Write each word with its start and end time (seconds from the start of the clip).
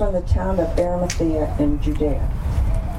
From 0.00 0.14
the 0.14 0.22
town 0.22 0.58
of 0.58 0.78
Arimathea 0.78 1.54
in 1.58 1.78
Judea, 1.82 2.26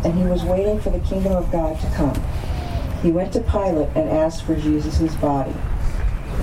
and 0.06 0.14
he 0.14 0.24
was 0.24 0.44
waiting 0.44 0.80
for 0.80 0.92
the 0.92 1.00
kingdom 1.00 1.32
of 1.32 1.52
God 1.52 1.82
to 1.82 1.88
come. 1.96 2.14
He 3.02 3.12
went 3.12 3.34
to 3.34 3.40
Pilate 3.40 3.90
and 3.96 4.08
asked 4.08 4.44
for 4.44 4.56
Jesus' 4.56 5.16
body. 5.16 5.56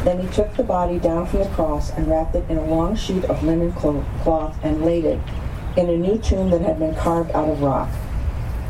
Then 0.02 0.18
he 0.18 0.26
took 0.34 0.52
the 0.56 0.64
body 0.64 0.98
down 0.98 1.26
from 1.26 1.38
the 1.44 1.48
cross 1.50 1.90
and 1.90 2.08
wrapped 2.08 2.34
it 2.34 2.50
in 2.50 2.58
a 2.58 2.64
long 2.64 2.96
sheet 2.96 3.24
of 3.26 3.44
linen 3.44 3.70
cloth 3.70 4.58
and 4.64 4.84
laid 4.84 5.04
it 5.04 5.20
in 5.76 5.90
a 5.90 5.96
new 5.96 6.18
tomb 6.18 6.50
that 6.50 6.62
had 6.62 6.80
been 6.80 6.96
carved 6.96 7.30
out 7.30 7.48
of 7.48 7.62
rock. 7.62 7.88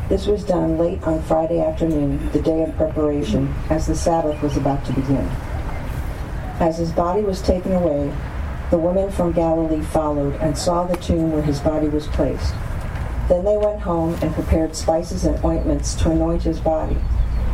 This 0.09 0.27
was 0.27 0.43
done 0.43 0.77
late 0.77 1.01
on 1.07 1.23
Friday 1.23 1.59
afternoon, 1.59 2.31
the 2.33 2.41
day 2.43 2.61
of 2.61 2.75
preparation, 2.75 3.51
as 3.71 3.87
the 3.87 3.95
Sabbath 3.95 4.39
was 4.43 4.57
about 4.57 4.85
to 4.85 4.93
begin. 4.93 5.27
As 6.59 6.77
his 6.77 6.91
body 6.91 7.23
was 7.23 7.41
taken 7.41 7.71
away, 7.71 8.13
the 8.69 8.77
women 8.77 9.09
from 9.09 9.31
Galilee 9.31 9.81
followed 9.81 10.35
and 10.35 10.55
saw 10.57 10.85
the 10.85 10.97
tomb 10.97 11.31
where 11.31 11.41
his 11.41 11.59
body 11.59 11.87
was 11.87 12.07
placed. 12.07 12.53
Then 13.27 13.43
they 13.43 13.57
went 13.57 13.81
home 13.81 14.15
and 14.21 14.33
prepared 14.33 14.75
spices 14.75 15.25
and 15.25 15.43
ointments 15.43 15.95
to 15.95 16.11
anoint 16.11 16.43
his 16.43 16.59
body. 16.59 16.97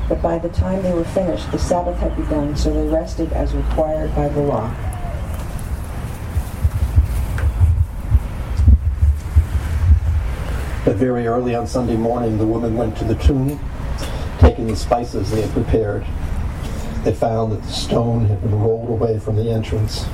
But 0.10 0.22
by 0.22 0.38
the 0.38 0.50
time 0.50 0.84
they 0.84 0.94
were 0.94 1.06
finished, 1.06 1.52
the 1.52 1.58
Sabbath 1.58 1.98
had 1.98 2.16
begun, 2.16 2.56
so 2.56 2.72
they 2.72 2.88
rested 2.88 3.32
as 3.34 3.54
required 3.54 4.14
by 4.16 4.28
the 4.28 4.42
law. 4.42 4.70
But 10.84 10.98
very 10.98 11.26
early 11.26 11.56
on 11.56 11.66
Sunday 11.66 11.98
morning, 11.98 12.38
the 12.38 12.46
woman 12.46 12.76
went 12.76 12.96
to 12.98 13.06
the 13.06 13.16
tomb, 13.16 13.60
taking 14.40 14.68
the 14.68 14.76
spices 14.76 15.32
they 15.32 15.42
had 15.42 15.52
prepared. 15.52 16.06
They 17.04 17.14
found 17.14 17.52
that 17.54 17.64
the 17.64 17.72
stone 17.72 18.26
had 18.26 18.42
been 18.42 18.60
rolled 18.60 18.90
away 18.90 19.18
from 19.18 19.38
the 19.38 19.50
entrance. 19.50 20.06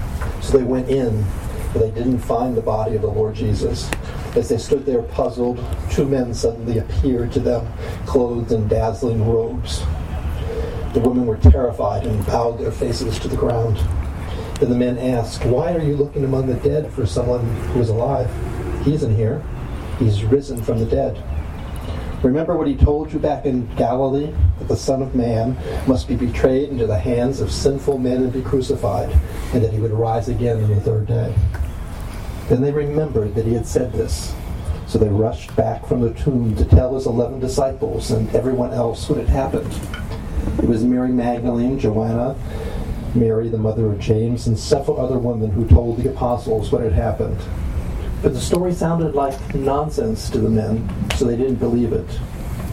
They 0.51 0.63
went 0.63 0.89
in, 0.89 1.25
but 1.71 1.79
they 1.79 1.91
didn't 1.91 2.19
find 2.19 2.57
the 2.57 2.61
body 2.61 2.95
of 2.97 3.03
the 3.03 3.07
Lord 3.07 3.35
Jesus. 3.35 3.89
As 4.35 4.49
they 4.49 4.57
stood 4.57 4.85
there 4.85 5.01
puzzled, 5.01 5.63
two 5.89 6.05
men 6.05 6.33
suddenly 6.33 6.79
appeared 6.79 7.31
to 7.33 7.39
them, 7.39 7.71
clothed 8.05 8.51
in 8.51 8.67
dazzling 8.67 9.25
robes. 9.25 9.79
The 10.93 10.99
women 10.99 11.25
were 11.25 11.37
terrified 11.37 12.05
and 12.05 12.25
bowed 12.25 12.59
their 12.59 12.71
faces 12.71 13.17
to 13.19 13.29
the 13.29 13.37
ground. 13.37 13.77
Then 14.59 14.69
the 14.69 14.75
men 14.75 14.97
asked, 14.97 15.45
Why 15.45 15.73
are 15.73 15.81
you 15.81 15.95
looking 15.95 16.25
among 16.25 16.47
the 16.47 16.55
dead 16.55 16.91
for 16.91 17.05
someone 17.05 17.45
who 17.67 17.79
is 17.79 17.87
alive? 17.87 18.29
He 18.83 18.93
isn't 18.93 19.15
here. 19.15 19.41
He's 19.99 20.25
risen 20.25 20.61
from 20.61 20.79
the 20.79 20.85
dead. 20.85 21.23
Remember 22.23 22.55
what 22.55 22.67
he 22.67 22.75
told 22.75 23.11
you 23.11 23.17
back 23.17 23.45
in 23.45 23.65
Galilee? 23.75 24.31
That 24.59 24.67
the 24.67 24.75
Son 24.75 25.01
of 25.01 25.15
Man 25.15 25.57
must 25.87 26.07
be 26.07 26.15
betrayed 26.15 26.69
into 26.69 26.85
the 26.85 26.99
hands 26.99 27.41
of 27.41 27.51
sinful 27.51 27.97
men 27.97 28.17
and 28.17 28.31
be 28.31 28.43
crucified, 28.43 29.11
and 29.53 29.63
that 29.63 29.73
he 29.73 29.79
would 29.79 29.91
rise 29.91 30.29
again 30.29 30.63
on 30.63 30.69
the 30.69 30.81
third 30.81 31.07
day. 31.07 31.33
Then 32.47 32.61
they 32.61 32.71
remembered 32.71 33.33
that 33.33 33.45
he 33.45 33.53
had 33.53 33.65
said 33.65 33.91
this. 33.91 34.35
So 34.85 34.99
they 34.99 35.07
rushed 35.07 35.55
back 35.55 35.87
from 35.87 36.01
the 36.01 36.13
tomb 36.13 36.55
to 36.57 36.65
tell 36.65 36.93
his 36.93 37.07
eleven 37.07 37.39
disciples 37.39 38.11
and 38.11 38.29
everyone 38.35 38.71
else 38.71 39.09
what 39.09 39.17
had 39.17 39.29
happened. 39.29 39.73
It 40.59 40.67
was 40.67 40.83
Mary 40.83 41.11
Magdalene, 41.11 41.79
Joanna, 41.79 42.35
Mary, 43.15 43.49
the 43.49 43.57
mother 43.57 43.87
of 43.87 43.99
James, 43.99 44.47
and 44.47 44.59
several 44.59 44.99
other 44.99 45.17
women 45.17 45.49
who 45.49 45.67
told 45.67 45.97
the 45.97 46.09
apostles 46.09 46.71
what 46.71 46.81
had 46.81 46.93
happened. 46.93 47.39
But 48.21 48.33
the 48.33 48.39
story 48.39 48.71
sounded 48.71 49.15
like 49.15 49.55
nonsense 49.55 50.29
to 50.29 50.37
the 50.37 50.49
men, 50.49 50.87
so 51.15 51.25
they 51.25 51.35
didn't 51.35 51.55
believe 51.55 51.91
it. 51.91 52.07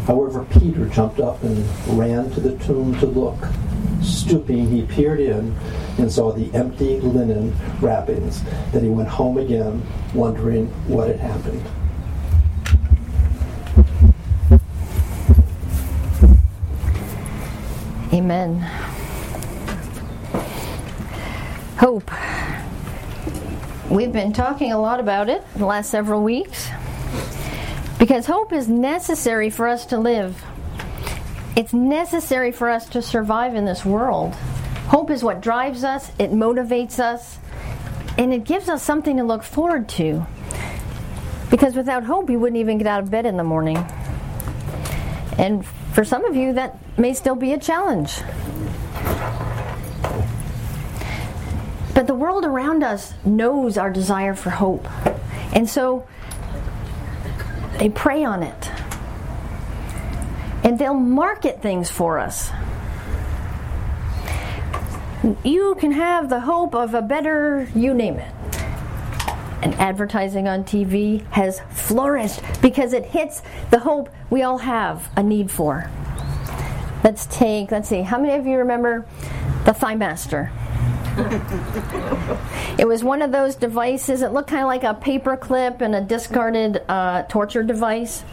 However, 0.06 0.44
Peter 0.44 0.86
jumped 0.86 1.20
up 1.20 1.42
and 1.42 1.66
ran 1.98 2.30
to 2.32 2.40
the 2.40 2.56
tomb 2.64 2.98
to 3.00 3.06
look. 3.06 3.36
Stooping, 4.02 4.70
he 4.70 4.82
peered 4.82 5.20
in 5.20 5.56
and 5.96 6.12
saw 6.12 6.32
the 6.32 6.52
empty 6.54 7.00
linen 7.00 7.56
wrappings. 7.80 8.42
Then 8.72 8.84
he 8.84 8.90
went 8.90 9.08
home 9.08 9.38
again, 9.38 9.82
wondering 10.14 10.66
what 10.86 11.08
had 11.08 11.18
happened. 11.18 11.62
Amen. 18.12 18.60
Hope. 21.78 22.10
We've 23.90 24.12
been 24.12 24.34
talking 24.34 24.70
a 24.70 24.78
lot 24.78 25.00
about 25.00 25.30
it 25.30 25.42
the 25.56 25.64
last 25.64 25.88
several 25.88 26.22
weeks 26.22 26.68
because 27.98 28.26
hope 28.26 28.52
is 28.52 28.68
necessary 28.68 29.48
for 29.48 29.66
us 29.66 29.86
to 29.86 29.98
live. 29.98 30.44
It's 31.56 31.72
necessary 31.72 32.52
for 32.52 32.68
us 32.68 32.86
to 32.90 33.00
survive 33.00 33.54
in 33.54 33.64
this 33.64 33.86
world. 33.86 34.34
Hope 34.88 35.10
is 35.10 35.24
what 35.24 35.40
drives 35.40 35.84
us, 35.84 36.10
it 36.18 36.32
motivates 36.32 36.98
us, 36.98 37.38
and 38.18 38.34
it 38.34 38.44
gives 38.44 38.68
us 38.68 38.82
something 38.82 39.16
to 39.16 39.24
look 39.24 39.42
forward 39.42 39.88
to. 39.90 40.26
Because 41.48 41.74
without 41.74 42.04
hope, 42.04 42.28
you 42.28 42.38
wouldn't 42.38 42.60
even 42.60 42.76
get 42.76 42.86
out 42.86 43.02
of 43.02 43.10
bed 43.10 43.24
in 43.24 43.38
the 43.38 43.44
morning. 43.44 43.78
And 45.38 45.64
for 45.94 46.04
some 46.04 46.26
of 46.26 46.36
you, 46.36 46.52
that 46.52 46.76
may 46.98 47.14
still 47.14 47.36
be 47.36 47.54
a 47.54 47.58
challenge. 47.58 48.20
But 51.98 52.06
the 52.06 52.14
world 52.14 52.44
around 52.44 52.84
us 52.84 53.12
knows 53.24 53.76
our 53.76 53.90
desire 53.90 54.32
for 54.32 54.50
hope. 54.50 54.86
And 55.52 55.68
so 55.68 56.06
they 57.78 57.88
prey 57.88 58.22
on 58.22 58.44
it. 58.44 58.70
And 60.62 60.78
they'll 60.78 60.94
market 60.94 61.60
things 61.60 61.90
for 61.90 62.20
us. 62.20 62.52
You 65.42 65.74
can 65.80 65.90
have 65.90 66.28
the 66.28 66.38
hope 66.38 66.72
of 66.72 66.94
a 66.94 67.02
better, 67.02 67.68
you 67.74 67.92
name 67.94 68.20
it. 68.20 68.32
And 69.62 69.74
advertising 69.74 70.46
on 70.46 70.62
TV 70.62 71.26
has 71.32 71.62
flourished 71.70 72.40
because 72.62 72.92
it 72.92 73.06
hits 73.06 73.42
the 73.70 73.80
hope 73.80 74.08
we 74.30 74.44
all 74.44 74.58
have 74.58 75.10
a 75.16 75.22
need 75.24 75.50
for. 75.50 75.90
Let's 77.02 77.26
take, 77.26 77.72
let's 77.72 77.88
see, 77.88 78.02
how 78.02 78.20
many 78.20 78.34
of 78.34 78.46
you 78.46 78.58
remember 78.58 79.04
the 79.64 79.72
Thighmaster? 79.72 80.52
It 82.78 82.86
was 82.86 83.02
one 83.02 83.22
of 83.22 83.32
those 83.32 83.56
devices. 83.56 84.22
It 84.22 84.32
looked 84.32 84.50
kind 84.50 84.62
of 84.62 84.68
like 84.68 84.84
a 84.84 84.94
paper 84.94 85.36
clip 85.36 85.80
and 85.80 85.96
a 85.96 86.00
discarded 86.00 86.82
uh, 86.88 87.22
torture 87.22 87.64
device. 87.64 88.24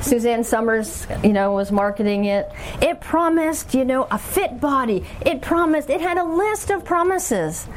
Suzanne 0.00 0.42
Somers, 0.42 1.06
you 1.22 1.32
know, 1.32 1.52
was 1.52 1.70
marketing 1.70 2.24
it. 2.24 2.50
It 2.82 3.00
promised, 3.00 3.72
you 3.72 3.84
know, 3.84 4.08
a 4.10 4.18
fit 4.18 4.60
body. 4.60 5.06
It 5.24 5.42
promised. 5.42 5.90
It 5.90 6.00
had 6.00 6.18
a 6.18 6.24
list 6.24 6.70
of 6.70 6.84
promises. 6.84 7.68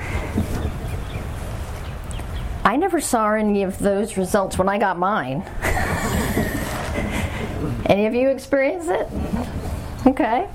I 2.64 2.78
never 2.78 3.00
saw 3.00 3.34
any 3.34 3.62
of 3.64 3.78
those 3.78 4.18
results 4.18 4.58
when 4.58 4.68
I 4.68 4.80
got 4.80 4.98
mine. 4.98 5.42
any 7.86 8.08
of 8.08 8.16
you 8.16 8.30
experience 8.30 8.88
it? 8.88 9.08
Okay. 10.08 10.50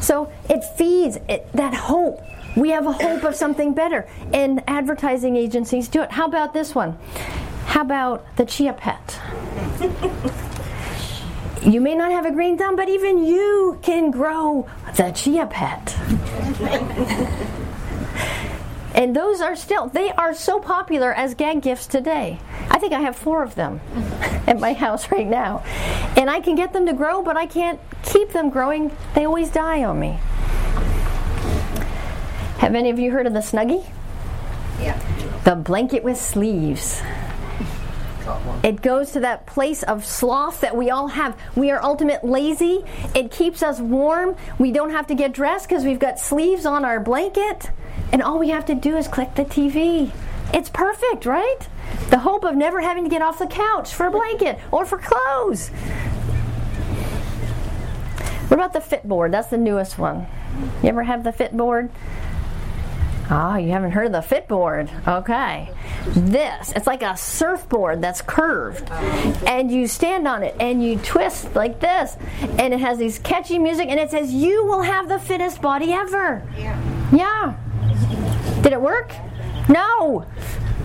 So 0.00 0.32
it 0.48 0.64
feeds 0.76 1.18
it, 1.28 1.52
that 1.52 1.74
hope 1.74 2.22
we 2.56 2.70
have 2.70 2.86
a 2.86 2.92
hope 2.92 3.24
of 3.24 3.34
something 3.34 3.74
better. 3.74 4.06
And 4.32 4.62
advertising 4.66 5.36
agencies 5.36 5.88
do 5.88 6.02
it. 6.02 6.10
How 6.10 6.26
about 6.26 6.52
this 6.52 6.74
one? 6.74 6.98
How 7.66 7.82
about 7.82 8.36
the 8.36 8.44
chia 8.44 8.72
pet? 8.72 9.20
you 11.62 11.80
may 11.80 11.94
not 11.94 12.12
have 12.12 12.26
a 12.26 12.32
green 12.32 12.58
thumb, 12.58 12.76
but 12.76 12.88
even 12.88 13.24
you 13.24 13.78
can 13.82 14.10
grow 14.10 14.68
the 14.96 15.10
chia 15.12 15.46
pet. 15.46 15.96
and 18.94 19.16
those 19.16 19.40
are 19.40 19.56
still, 19.56 19.88
they 19.88 20.10
are 20.10 20.34
so 20.34 20.60
popular 20.60 21.12
as 21.14 21.34
gag 21.34 21.62
gifts 21.62 21.86
today. 21.86 22.38
I 22.68 22.78
think 22.78 22.92
I 22.92 23.00
have 23.00 23.16
four 23.16 23.42
of 23.42 23.54
them 23.54 23.80
at 24.46 24.60
my 24.60 24.72
house 24.72 25.10
right 25.10 25.26
now. 25.26 25.62
And 26.16 26.28
I 26.28 26.40
can 26.40 26.56
get 26.56 26.72
them 26.72 26.86
to 26.86 26.92
grow, 26.92 27.22
but 27.22 27.36
I 27.36 27.46
can't 27.46 27.80
keep 28.02 28.32
them 28.32 28.50
growing. 28.50 28.90
They 29.14 29.24
always 29.24 29.50
die 29.50 29.84
on 29.84 29.98
me. 29.98 30.18
Have 32.62 32.76
any 32.76 32.90
of 32.90 32.98
you 33.00 33.10
heard 33.10 33.26
of 33.26 33.32
the 33.32 33.40
Snuggie? 33.40 33.84
Yeah. 34.80 34.96
The 35.42 35.56
blanket 35.56 36.04
with 36.04 36.16
sleeves. 36.16 37.02
It 38.62 38.82
goes 38.82 39.10
to 39.10 39.20
that 39.20 39.46
place 39.46 39.82
of 39.82 40.06
sloth 40.06 40.60
that 40.60 40.76
we 40.76 40.88
all 40.88 41.08
have. 41.08 41.36
We 41.56 41.72
are 41.72 41.82
ultimate 41.82 42.22
lazy. 42.22 42.84
It 43.16 43.32
keeps 43.32 43.64
us 43.64 43.80
warm. 43.80 44.36
We 44.60 44.70
don't 44.70 44.90
have 44.90 45.08
to 45.08 45.16
get 45.16 45.32
dressed 45.32 45.68
because 45.68 45.82
we've 45.82 45.98
got 45.98 46.20
sleeves 46.20 46.64
on 46.64 46.84
our 46.84 47.00
blanket. 47.00 47.72
And 48.12 48.22
all 48.22 48.38
we 48.38 48.50
have 48.50 48.64
to 48.66 48.76
do 48.76 48.96
is 48.96 49.08
click 49.08 49.34
the 49.34 49.44
TV. 49.44 50.12
It's 50.54 50.68
perfect, 50.68 51.26
right? 51.26 51.66
The 52.10 52.18
hope 52.18 52.44
of 52.44 52.54
never 52.54 52.80
having 52.80 53.02
to 53.02 53.10
get 53.10 53.22
off 53.22 53.40
the 53.40 53.48
couch 53.48 53.92
for 53.92 54.06
a 54.06 54.10
blanket 54.12 54.60
or 54.70 54.86
for 54.86 54.98
clothes. 54.98 55.70
What 58.46 58.52
about 58.52 58.72
the 58.72 58.78
Fitboard? 58.78 59.32
That's 59.32 59.48
the 59.48 59.58
newest 59.58 59.98
one. 59.98 60.28
You 60.80 60.90
ever 60.90 61.02
have 61.02 61.24
the 61.24 61.32
Fitboard? 61.32 61.90
Ah, 63.34 63.54
oh, 63.54 63.56
you 63.56 63.70
haven't 63.70 63.92
heard 63.92 64.04
of 64.04 64.12
the 64.12 64.18
Fitboard. 64.18 64.90
Okay. 65.08 65.70
This, 66.08 66.70
it's 66.76 66.86
like 66.86 67.00
a 67.00 67.16
surfboard 67.16 68.02
that's 68.02 68.20
curved. 68.20 68.90
And 69.46 69.70
you 69.70 69.86
stand 69.86 70.28
on 70.28 70.42
it 70.42 70.54
and 70.60 70.84
you 70.84 70.98
twist 70.98 71.54
like 71.54 71.80
this. 71.80 72.18
And 72.58 72.74
it 72.74 72.80
has 72.80 72.98
these 72.98 73.18
catchy 73.20 73.58
music 73.58 73.88
and 73.88 73.98
it 73.98 74.10
says, 74.10 74.34
You 74.34 74.66
will 74.66 74.82
have 74.82 75.08
the 75.08 75.18
fittest 75.18 75.62
body 75.62 75.94
ever. 75.94 76.46
Yeah. 76.58 76.78
Yeah. 77.10 78.60
Did 78.60 78.74
it 78.74 78.80
work? 78.82 79.14
No. 79.66 80.26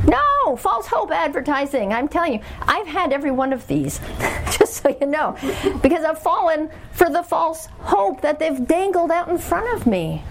No, 0.06 0.56
false 0.56 0.88
hope 0.88 1.12
advertising. 1.12 1.92
I'm 1.92 2.08
telling 2.08 2.32
you, 2.32 2.40
I've 2.62 2.88
had 2.88 3.12
every 3.12 3.32
one 3.32 3.52
of 3.52 3.68
these, 3.68 4.00
just 4.52 4.76
so 4.76 4.96
you 5.02 5.08
know, 5.08 5.36
because 5.82 6.06
I've 6.06 6.20
fallen 6.20 6.70
for 6.94 7.10
the 7.10 7.24
false 7.24 7.66
hope 7.80 8.22
that 8.22 8.40
they've 8.40 8.66
dangled 8.66 9.12
out 9.12 9.28
in 9.28 9.38
front 9.38 9.76
of 9.76 9.86
me. 9.86 10.24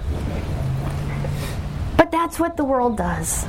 But 2.06 2.12
that's 2.12 2.38
what 2.38 2.56
the 2.56 2.62
world 2.62 2.97
does. 2.97 3.44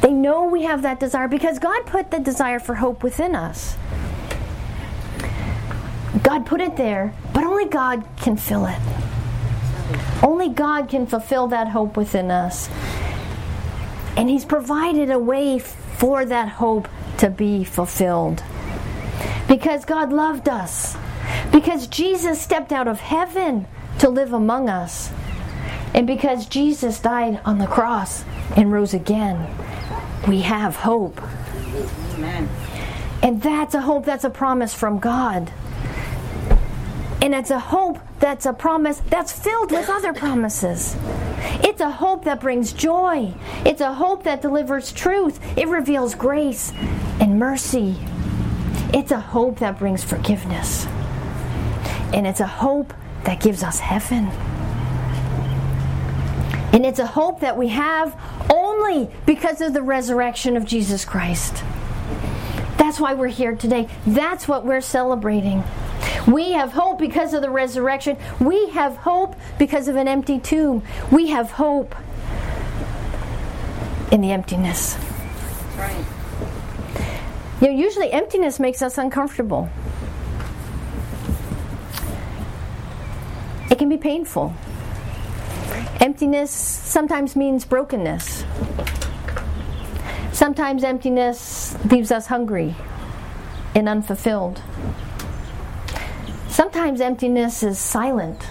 They 0.00 0.10
know 0.10 0.46
we 0.46 0.62
have 0.62 0.80
that 0.80 0.98
desire 0.98 1.28
because 1.28 1.58
God 1.58 1.84
put 1.84 2.10
the 2.10 2.18
desire 2.18 2.58
for 2.58 2.76
hope 2.76 3.02
within 3.02 3.34
us. 3.34 3.76
God 6.22 6.46
put 6.46 6.62
it 6.62 6.78
there, 6.78 7.12
but 7.34 7.44
only 7.44 7.66
God 7.66 8.02
can 8.16 8.38
fill 8.38 8.64
it. 8.64 8.80
Only 10.22 10.48
God 10.48 10.88
can 10.88 11.06
fulfill 11.06 11.48
that 11.48 11.68
hope 11.68 11.94
within 11.98 12.30
us. 12.30 12.70
And 14.16 14.30
He's 14.30 14.46
provided 14.46 15.10
a 15.10 15.18
way 15.18 15.58
for 15.58 16.24
that 16.24 16.48
hope 16.48 16.88
to 17.18 17.28
be 17.28 17.64
fulfilled. 17.64 18.42
Because 19.46 19.84
God 19.84 20.10
loved 20.10 20.48
us. 20.48 20.96
Because 21.52 21.86
Jesus 21.86 22.40
stepped 22.40 22.72
out 22.72 22.88
of 22.88 23.00
heaven 23.00 23.66
to 23.98 24.08
live 24.08 24.32
among 24.32 24.70
us. 24.70 25.10
And 25.94 26.06
because 26.06 26.46
Jesus 26.46 27.00
died 27.00 27.40
on 27.44 27.58
the 27.58 27.66
cross 27.66 28.24
and 28.56 28.72
rose 28.72 28.94
again, 28.94 29.48
we 30.26 30.40
have 30.42 30.76
hope. 30.76 31.20
Amen. 32.14 32.48
And 33.22 33.40
that's 33.40 33.74
a 33.74 33.80
hope, 33.80 34.04
that's 34.04 34.24
a 34.24 34.30
promise 34.30 34.74
from 34.74 34.98
God. 34.98 35.52
And 37.22 37.34
it's 37.34 37.50
a 37.50 37.58
hope 37.58 37.98
that's 38.18 38.44
a 38.44 38.52
promise 38.52 39.00
that's 39.08 39.32
filled 39.32 39.70
with 39.70 39.88
other 39.88 40.12
promises. 40.12 40.96
It's 41.62 41.80
a 41.80 41.90
hope 41.90 42.24
that 42.24 42.40
brings 42.40 42.72
joy. 42.72 43.32
It's 43.64 43.80
a 43.80 43.94
hope 43.94 44.24
that 44.24 44.42
delivers 44.42 44.92
truth. 44.92 45.40
It 45.56 45.68
reveals 45.68 46.14
grace 46.14 46.72
and 47.20 47.38
mercy. 47.38 47.96
It's 48.92 49.10
a 49.10 49.20
hope 49.20 49.60
that 49.60 49.78
brings 49.78 50.04
forgiveness. 50.04 50.86
And 52.12 52.26
it's 52.26 52.40
a 52.40 52.46
hope 52.46 52.92
that 53.24 53.40
gives 53.40 53.62
us 53.62 53.78
heaven. 53.78 54.30
And 56.84 56.90
it's 56.90 57.00
a 57.00 57.06
hope 57.06 57.40
that 57.40 57.56
we 57.56 57.68
have 57.68 58.14
only 58.50 59.08
because 59.24 59.62
of 59.62 59.72
the 59.72 59.80
resurrection 59.80 60.54
of 60.54 60.66
Jesus 60.66 61.06
Christ. 61.06 61.64
That's 62.76 63.00
why 63.00 63.14
we're 63.14 63.28
here 63.28 63.56
today. 63.56 63.88
That's 64.06 64.46
what 64.46 64.66
we're 64.66 64.82
celebrating. 64.82 65.64
We 66.26 66.52
have 66.52 66.72
hope 66.72 66.98
because 66.98 67.32
of 67.32 67.40
the 67.40 67.48
resurrection. 67.48 68.18
We 68.38 68.68
have 68.72 68.98
hope 68.98 69.34
because 69.58 69.88
of 69.88 69.96
an 69.96 70.08
empty 70.08 70.38
tomb. 70.38 70.82
We 71.10 71.28
have 71.28 71.52
hope 71.52 71.94
in 74.12 74.20
the 74.20 74.32
emptiness. 74.32 74.98
Right. 75.78 76.04
You 77.62 77.68
know, 77.68 77.78
usually 77.78 78.12
emptiness 78.12 78.60
makes 78.60 78.82
us 78.82 78.98
uncomfortable. 78.98 79.70
It 83.70 83.78
can 83.78 83.88
be 83.88 83.96
painful. 83.96 84.54
Emptiness 86.00 86.50
sometimes 86.50 87.36
means 87.36 87.64
brokenness. 87.64 88.44
Sometimes 90.32 90.82
emptiness 90.84 91.76
leaves 91.90 92.10
us 92.10 92.26
hungry 92.26 92.74
and 93.74 93.88
unfulfilled. 93.88 94.60
Sometimes 96.48 97.00
emptiness 97.00 97.62
is 97.62 97.78
silent 97.78 98.46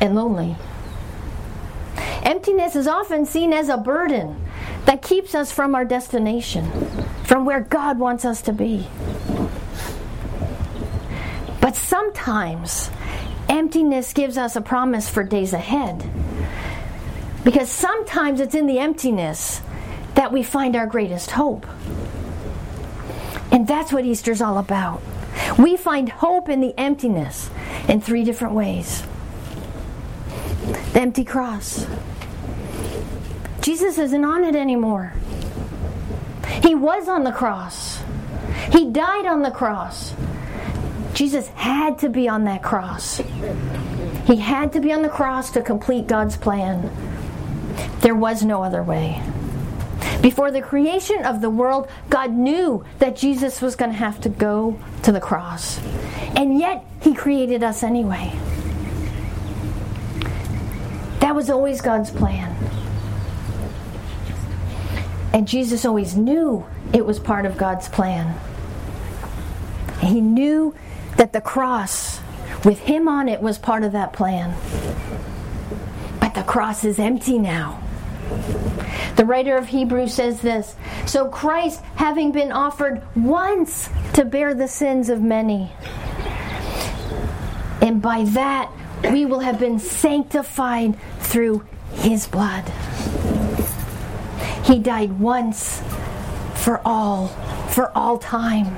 and 0.00 0.14
lonely. 0.14 0.56
Emptiness 2.22 2.76
is 2.76 2.86
often 2.86 3.26
seen 3.26 3.52
as 3.52 3.68
a 3.68 3.76
burden 3.76 4.36
that 4.84 5.02
keeps 5.02 5.34
us 5.34 5.52
from 5.52 5.74
our 5.74 5.84
destination, 5.84 6.70
from 7.24 7.44
where 7.44 7.60
God 7.60 7.98
wants 7.98 8.24
us 8.24 8.42
to 8.42 8.52
be. 8.52 8.86
But 11.60 11.74
sometimes 11.76 12.90
emptiness 13.48 14.12
gives 14.12 14.38
us 14.38 14.56
a 14.56 14.60
promise 14.60 15.08
for 15.08 15.24
days 15.24 15.52
ahead. 15.52 16.08
Because 17.46 17.70
sometimes 17.70 18.40
it's 18.40 18.56
in 18.56 18.66
the 18.66 18.80
emptiness 18.80 19.62
that 20.16 20.32
we 20.32 20.42
find 20.42 20.74
our 20.74 20.88
greatest 20.88 21.30
hope. 21.30 21.64
And 23.52 23.68
that's 23.68 23.92
what 23.92 24.04
Easter's 24.04 24.42
all 24.42 24.58
about. 24.58 25.00
We 25.56 25.76
find 25.76 26.08
hope 26.08 26.48
in 26.48 26.60
the 26.60 26.76
emptiness 26.76 27.48
in 27.88 28.00
three 28.00 28.24
different 28.24 28.54
ways 28.54 29.04
the 30.92 31.00
empty 31.00 31.22
cross. 31.22 31.86
Jesus 33.60 33.96
isn't 33.96 34.24
on 34.24 34.42
it 34.42 34.56
anymore. 34.56 35.12
He 36.64 36.74
was 36.74 37.06
on 37.06 37.22
the 37.22 37.30
cross, 37.30 38.02
He 38.72 38.90
died 38.90 39.24
on 39.24 39.42
the 39.42 39.52
cross. 39.52 40.14
Jesus 41.14 41.46
had 41.50 42.00
to 42.00 42.08
be 42.08 42.28
on 42.28 42.42
that 42.44 42.64
cross. 42.64 43.18
He 44.26 44.34
had 44.34 44.72
to 44.72 44.80
be 44.80 44.92
on 44.92 45.02
the 45.02 45.08
cross 45.08 45.52
to 45.52 45.62
complete 45.62 46.08
God's 46.08 46.36
plan. 46.36 46.90
There 48.00 48.14
was 48.14 48.42
no 48.42 48.62
other 48.62 48.82
way. 48.82 49.22
Before 50.22 50.50
the 50.50 50.62
creation 50.62 51.24
of 51.24 51.40
the 51.40 51.50
world, 51.50 51.88
God 52.08 52.32
knew 52.32 52.84
that 52.98 53.16
Jesus 53.16 53.62
was 53.62 53.76
going 53.76 53.92
to 53.92 53.96
have 53.96 54.20
to 54.22 54.28
go 54.28 54.78
to 55.02 55.12
the 55.12 55.20
cross. 55.20 55.78
And 56.36 56.58
yet, 56.58 56.84
He 57.00 57.14
created 57.14 57.62
us 57.62 57.82
anyway. 57.82 58.32
That 61.20 61.34
was 61.34 61.50
always 61.50 61.80
God's 61.80 62.10
plan. 62.10 62.56
And 65.32 65.46
Jesus 65.46 65.84
always 65.84 66.16
knew 66.16 66.66
it 66.92 67.04
was 67.04 67.18
part 67.18 67.46
of 67.46 67.56
God's 67.56 67.88
plan. 67.88 68.38
He 70.00 70.20
knew 70.20 70.74
that 71.16 71.32
the 71.32 71.40
cross, 71.40 72.20
with 72.64 72.80
Him 72.80 73.06
on 73.08 73.28
it, 73.28 73.40
was 73.40 73.58
part 73.58 73.82
of 73.82 73.92
that 73.92 74.12
plan. 74.12 74.56
But 76.20 76.34
the 76.34 76.42
cross 76.42 76.84
is 76.84 76.98
empty 76.98 77.38
now. 77.38 77.82
The 79.16 79.24
writer 79.24 79.56
of 79.56 79.68
Hebrews 79.68 80.14
says 80.14 80.40
this 80.42 80.76
So 81.06 81.28
Christ, 81.28 81.80
having 81.94 82.32
been 82.32 82.52
offered 82.52 83.02
once 83.16 83.88
to 84.12 84.24
bear 84.24 84.54
the 84.54 84.68
sins 84.68 85.08
of 85.08 85.22
many, 85.22 85.72
and 87.80 88.02
by 88.02 88.24
that 88.24 88.70
we 89.10 89.24
will 89.24 89.40
have 89.40 89.58
been 89.58 89.78
sanctified 89.78 90.98
through 91.20 91.66
his 91.94 92.26
blood. 92.26 92.64
He 94.64 94.78
died 94.78 95.18
once 95.18 95.82
for 96.54 96.80
all, 96.84 97.28
for 97.68 97.96
all 97.96 98.18
time. 98.18 98.76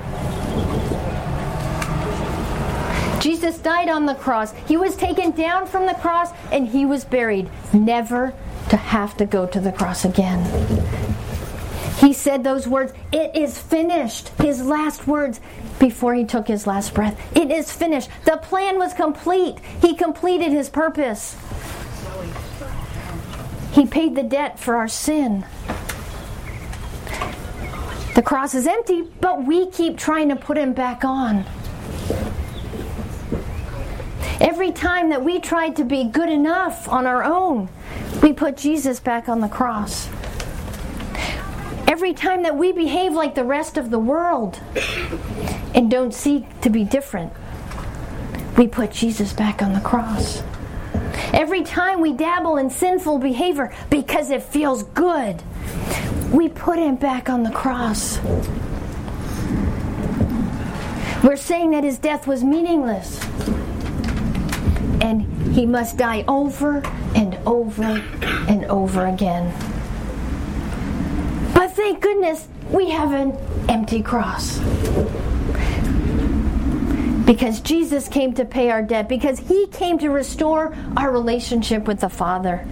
Jesus 3.21 3.59
died 3.59 3.89
on 3.89 4.07
the 4.07 4.15
cross. 4.15 4.53
He 4.67 4.77
was 4.77 4.97
taken 4.97 5.33
down 5.33 5.67
from 5.67 5.87
the 5.87 5.95
cross 5.95 6.31
and 6.53 6.69
he 6.69 6.85
was 6.87 7.05
buried, 7.05 7.51
never 7.73 8.33
to 8.71 8.77
have 8.77 9.17
to 9.17 9.27
go 9.27 9.47
to 9.47 9.61
the 9.61 9.73
cross 9.73 10.05
again. 10.05 10.45
He 11.99 12.13
said 12.13 12.45
those 12.45 12.69
words, 12.69 12.93
It 13.13 13.35
is 13.37 13.59
finished. 13.59 14.29
His 14.41 14.65
last 14.65 15.07
words 15.07 15.41
before 15.79 16.15
he 16.15 16.25
took 16.25 16.47
his 16.47 16.67
last 16.67 16.95
breath. 16.95 17.19
It 17.37 17.51
is 17.51 17.73
finished. 17.73 18.09
The 18.25 18.37
plan 18.37 18.79
was 18.79 18.95
complete. 18.95 19.59
He 19.81 19.95
completed 19.95 20.53
his 20.53 20.69
purpose. 20.69 21.37
He 23.73 23.87
paid 23.87 24.15
the 24.15 24.23
debt 24.23 24.59
for 24.59 24.77
our 24.77 24.89
sin. 24.89 25.45
The 28.15 28.23
cross 28.23 28.55
is 28.55 28.67
empty, 28.67 29.03
but 29.21 29.45
we 29.45 29.71
keep 29.71 29.97
trying 29.97 30.29
to 30.31 30.37
put 30.37 30.57
him 30.57 30.73
back 30.73 31.05
on. 31.05 31.45
Every 34.41 34.73
time 34.73 35.11
that 35.11 35.25
we 35.25 35.41
tried 35.41 35.77
to 35.77 35.85
be 35.85 36.05
good 36.05 36.29
enough 36.29 36.89
on 36.89 37.07
our 37.07 37.25
own, 37.25 37.69
we 38.23 38.33
put 38.33 38.57
Jesus 38.57 39.01
back 39.01 39.29
on 39.29 39.41
the 39.41 39.49
cross. 39.49 40.09
Every 41.87 42.13
time 42.15 42.43
that 42.43 42.57
we 42.57 42.73
behave 42.73 43.13
like 43.13 43.35
the 43.35 43.45
rest 43.45 43.77
of 43.77 43.91
the 43.91 43.99
world 43.99 44.61
and 45.75 45.91
don't 45.91 46.13
seek 46.13 46.61
to 46.61 46.71
be 46.71 46.85
different, 46.85 47.33
we 48.57 48.67
put 48.67 48.93
Jesus 48.93 49.33
back 49.33 49.63
on 49.63 49.73
the 49.73 49.81
cross. 49.81 50.43
Every 51.33 51.63
time 51.63 52.01
we 52.01 52.13
dabble 52.13 52.57
in 52.57 52.71
sinful 52.71 53.19
behavior 53.19 53.75
because 53.91 54.31
it 54.31 54.43
feels 54.43 54.83
good, 54.83 55.43
we 56.33 56.49
put 56.49 56.79
him 56.79 56.97
back 56.97 57.29
on 57.29 57.43
the 57.43 57.51
cross. 57.51 58.19
We're 61.23 61.37
saying 61.37 61.73
that 61.73 61.85
his 61.85 61.99
death 61.99 62.27
was 62.27 62.45
meaningless 62.45 63.23
and 65.01 65.28
he 65.59 65.67
must 65.67 65.97
die 65.97 66.25
over 66.29 66.81
and 67.17 67.35
over 67.45 67.83
and 67.83 68.65
over 68.67 69.07
again. 69.07 69.53
But 71.53 71.73
thank 71.73 72.01
goodness 72.01 72.47
we 72.71 72.91
have 72.91 73.13
an 73.13 73.33
empty 73.69 74.01
cross. 74.01 74.61
Because 77.27 77.61
Jesus 77.61 78.07
came 78.07 78.35
to 78.35 78.45
pay 78.45 78.71
our 78.71 78.83
debt, 78.83 79.09
because 79.09 79.41
he 79.41 79.67
came 79.73 79.99
to 79.99 80.11
restore 80.11 80.77
our 80.97 81.11
relationship 81.11 81.89
with 81.89 81.99
the 81.99 82.09
Father. 82.09 82.65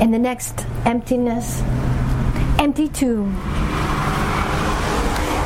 And 0.00 0.12
the 0.12 0.18
next 0.18 0.66
emptiness, 0.84 1.62
empty 2.58 2.88
tomb. 2.88 3.40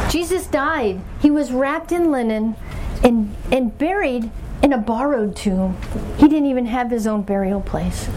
Jesus 0.09 0.47
died. 0.47 0.99
He 1.21 1.31
was 1.31 1.53
wrapped 1.53 1.93
in 1.93 2.11
linen 2.11 2.57
and, 3.03 3.35
and 3.51 3.77
buried 3.79 4.31
in 4.63 4.73
a 4.73 4.79
borrowed 4.79 5.37
tomb. 5.37 5.77
He 6.19 6.29
didn't 6.29 6.47
even 6.47 6.67
have 6.67 6.91
his 6.91 7.07
own 7.07 7.23
burial 7.23 7.61
place. 7.61 8.09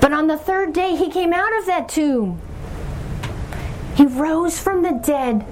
But 0.00 0.12
on 0.12 0.28
the 0.28 0.36
third 0.36 0.72
day, 0.72 0.94
he 0.94 1.10
came 1.10 1.32
out 1.32 1.56
of 1.58 1.66
that 1.66 1.88
tomb. 1.88 2.40
He 3.96 4.06
rose 4.06 4.58
from 4.58 4.82
the 4.82 4.92
dead, 4.92 5.44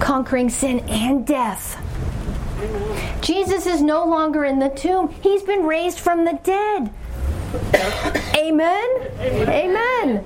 conquering 0.00 0.50
sin 0.50 0.80
and 0.88 1.26
death. 1.26 1.82
Jesus 3.20 3.66
is 3.66 3.80
no 3.80 4.04
longer 4.04 4.44
in 4.44 4.58
the 4.58 4.68
tomb, 4.70 5.14
he's 5.22 5.42
been 5.42 5.64
raised 5.64 6.00
from 6.00 6.24
the 6.24 6.38
dead. 6.42 6.92
Amen? 8.36 8.88
Amen? 9.18 9.48
Amen. 9.48 10.16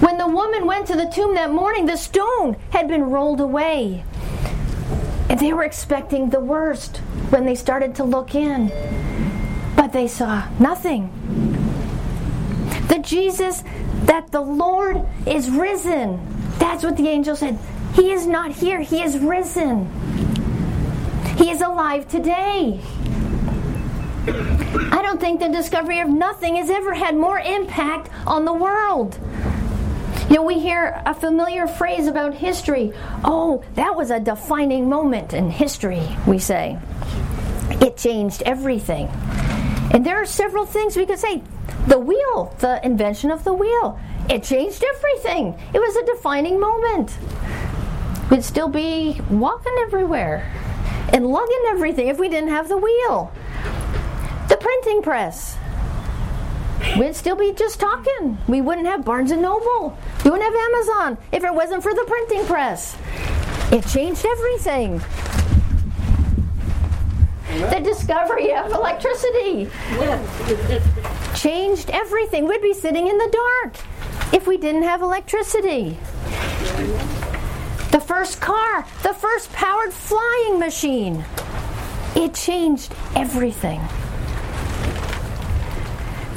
When 0.00 0.18
the 0.18 0.26
woman 0.26 0.66
went 0.66 0.86
to 0.88 0.96
the 0.96 1.06
tomb 1.06 1.34
that 1.34 1.52
morning, 1.52 1.86
the 1.86 1.96
stone 1.96 2.56
had 2.70 2.88
been 2.88 3.04
rolled 3.04 3.40
away. 3.40 4.04
And 5.30 5.38
they 5.38 5.52
were 5.52 5.62
expecting 5.62 6.28
the 6.28 6.40
worst 6.40 6.96
when 7.30 7.46
they 7.46 7.54
started 7.54 7.94
to 7.94 8.04
look 8.04 8.34
in. 8.34 8.66
But 9.76 9.92
they 9.92 10.08
saw 10.08 10.48
nothing. 10.58 11.08
The 12.88 12.98
Jesus 12.98 13.62
that 14.06 14.32
the 14.32 14.40
Lord 14.40 15.06
is 15.26 15.48
risen. 15.48 16.20
That's 16.58 16.82
what 16.82 16.96
the 16.96 17.06
angel 17.06 17.36
said. 17.36 17.56
He 17.94 18.10
is 18.10 18.26
not 18.26 18.50
here, 18.50 18.80
he 18.80 19.02
is 19.02 19.18
risen. 19.18 19.88
He 21.36 21.50
is 21.50 21.60
alive 21.60 22.08
today. 22.08 22.80
I 24.26 25.00
don't 25.00 25.20
think 25.20 25.38
the 25.38 25.48
discovery 25.48 26.00
of 26.00 26.08
nothing 26.08 26.56
has 26.56 26.70
ever 26.70 26.92
had 26.92 27.16
more 27.16 27.38
impact 27.38 28.10
on 28.26 28.44
the 28.44 28.52
world. 28.52 29.16
You 30.30 30.36
know, 30.36 30.42
we 30.44 30.60
hear 30.60 31.02
a 31.04 31.12
familiar 31.12 31.66
phrase 31.66 32.06
about 32.06 32.34
history. 32.34 32.92
Oh, 33.24 33.64
that 33.74 33.96
was 33.96 34.12
a 34.12 34.20
defining 34.20 34.88
moment 34.88 35.34
in 35.34 35.50
history, 35.50 36.06
we 36.24 36.38
say. 36.38 36.78
It 37.82 37.96
changed 37.96 38.44
everything. 38.46 39.08
And 39.92 40.06
there 40.06 40.22
are 40.22 40.24
several 40.24 40.66
things 40.66 40.96
we 40.96 41.04
could 41.04 41.18
say. 41.18 41.42
The 41.88 41.98
wheel, 41.98 42.54
the 42.60 42.78
invention 42.86 43.32
of 43.32 43.42
the 43.42 43.52
wheel, 43.52 43.98
it 44.28 44.44
changed 44.44 44.84
everything. 44.84 45.58
It 45.74 45.80
was 45.80 45.96
a 45.96 46.06
defining 46.06 46.60
moment. 46.60 47.18
We'd 48.30 48.44
still 48.44 48.68
be 48.68 49.20
walking 49.30 49.74
everywhere 49.80 50.48
and 51.12 51.26
lugging 51.26 51.64
everything 51.66 52.06
if 52.06 52.20
we 52.20 52.28
didn't 52.28 52.50
have 52.50 52.68
the 52.68 52.78
wheel. 52.78 53.32
The 54.48 54.56
printing 54.56 55.02
press, 55.02 55.58
We'd 56.98 57.14
still 57.14 57.36
be 57.36 57.52
just 57.52 57.78
talking. 57.78 58.38
We 58.48 58.60
wouldn't 58.60 58.86
have 58.86 59.04
Barnes 59.04 59.30
and 59.30 59.42
Noble. 59.42 59.96
We 60.24 60.30
wouldn't 60.30 60.52
have 60.52 60.62
Amazon 60.72 61.18
if 61.32 61.44
it 61.44 61.54
wasn't 61.54 61.82
for 61.82 61.94
the 61.94 62.04
printing 62.06 62.44
press. 62.46 62.96
It 63.72 63.86
changed 63.86 64.26
everything. 64.26 65.00
The 67.70 67.80
discovery 67.80 68.54
of 68.54 68.72
electricity 68.72 69.68
changed 71.34 71.90
everything. 71.90 72.46
We'd 72.46 72.62
be 72.62 72.74
sitting 72.74 73.06
in 73.06 73.18
the 73.18 73.28
dark 73.32 73.76
if 74.32 74.46
we 74.46 74.56
didn't 74.56 74.82
have 74.82 75.02
electricity. 75.02 75.98
The 77.90 78.00
first 78.00 78.40
car, 78.40 78.86
the 79.02 79.14
first 79.14 79.52
powered 79.52 79.92
flying 79.92 80.58
machine, 80.58 81.24
it 82.14 82.34
changed 82.34 82.94
everything. 83.16 83.80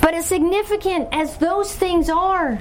But 0.01 0.13
as 0.13 0.25
significant 0.25 1.09
as 1.11 1.37
those 1.37 1.73
things 1.73 2.09
are, 2.09 2.59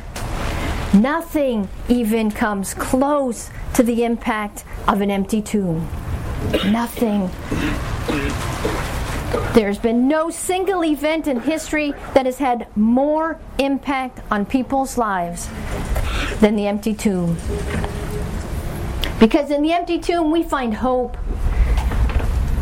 nothing 0.94 1.68
even 1.88 2.30
comes 2.30 2.74
close 2.74 3.50
to 3.74 3.82
the 3.82 4.04
impact 4.04 4.64
of 4.88 5.00
an 5.00 5.10
empty 5.10 5.42
tomb. 5.42 5.88
Nothing. 6.66 7.30
There's 9.54 9.78
been 9.78 10.08
no 10.08 10.30
single 10.30 10.84
event 10.84 11.26
in 11.26 11.40
history 11.40 11.92
that 12.14 12.26
has 12.26 12.38
had 12.38 12.66
more 12.76 13.38
impact 13.58 14.20
on 14.30 14.44
people's 14.44 14.98
lives 14.98 15.48
than 16.40 16.56
the 16.56 16.66
empty 16.66 16.94
tomb. 16.94 17.36
Because 19.18 19.50
in 19.50 19.62
the 19.62 19.72
empty 19.72 19.98
tomb, 19.98 20.30
we 20.30 20.42
find 20.42 20.74
hope. 20.74 21.16